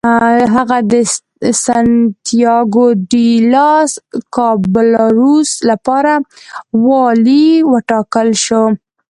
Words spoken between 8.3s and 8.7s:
شو.